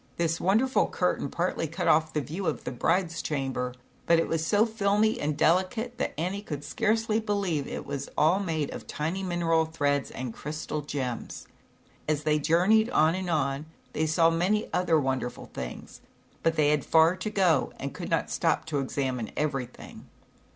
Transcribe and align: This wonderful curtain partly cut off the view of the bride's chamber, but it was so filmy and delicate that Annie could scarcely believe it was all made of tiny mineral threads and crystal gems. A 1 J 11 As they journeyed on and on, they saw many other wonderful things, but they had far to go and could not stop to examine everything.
This 0.17 0.41
wonderful 0.41 0.87
curtain 0.87 1.29
partly 1.29 1.67
cut 1.67 1.87
off 1.87 2.11
the 2.11 2.21
view 2.21 2.47
of 2.47 2.63
the 2.63 2.71
bride's 2.71 3.21
chamber, 3.21 3.71
but 4.07 4.17
it 4.17 4.27
was 4.27 4.43
so 4.43 4.65
filmy 4.65 5.19
and 5.19 5.37
delicate 5.37 5.99
that 5.99 6.19
Annie 6.19 6.41
could 6.41 6.63
scarcely 6.63 7.19
believe 7.19 7.67
it 7.67 7.85
was 7.85 8.09
all 8.17 8.39
made 8.39 8.71
of 8.73 8.87
tiny 8.87 9.21
mineral 9.21 9.65
threads 9.65 10.09
and 10.09 10.33
crystal 10.33 10.81
gems. 10.81 11.45
A 12.09 12.13
1 12.13 12.13
J 12.13 12.13
11 12.13 12.15
As 12.17 12.23
they 12.23 12.39
journeyed 12.39 12.89
on 12.89 13.13
and 13.13 13.29
on, 13.29 13.65
they 13.93 14.07
saw 14.07 14.31
many 14.31 14.67
other 14.73 14.99
wonderful 14.99 15.51
things, 15.53 16.01
but 16.41 16.55
they 16.55 16.69
had 16.69 16.83
far 16.83 17.15
to 17.17 17.29
go 17.29 17.71
and 17.77 17.93
could 17.93 18.09
not 18.09 18.31
stop 18.31 18.65
to 18.65 18.79
examine 18.79 19.29
everything. 19.37 20.07